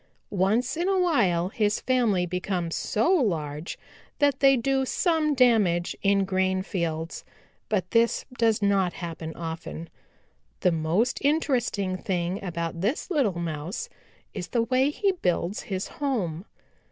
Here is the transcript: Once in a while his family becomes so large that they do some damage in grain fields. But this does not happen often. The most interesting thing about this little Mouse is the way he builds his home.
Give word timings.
Once 0.33 0.75
in 0.75 0.87
a 0.89 0.97
while 0.99 1.49
his 1.49 1.79
family 1.79 2.25
becomes 2.25 2.75
so 2.75 3.13
large 3.13 3.77
that 4.17 4.39
they 4.39 4.57
do 4.57 4.83
some 4.83 5.35
damage 5.35 5.95
in 6.01 6.25
grain 6.25 6.63
fields. 6.63 7.23
But 7.69 7.91
this 7.91 8.25
does 8.35 8.63
not 8.63 8.93
happen 8.93 9.31
often. 9.35 9.91
The 10.61 10.71
most 10.71 11.19
interesting 11.23 11.97
thing 11.99 12.43
about 12.43 12.81
this 12.81 13.11
little 13.11 13.37
Mouse 13.37 13.89
is 14.33 14.47
the 14.47 14.63
way 14.63 14.89
he 14.89 15.11
builds 15.11 15.61
his 15.69 15.87
home. 15.89 16.45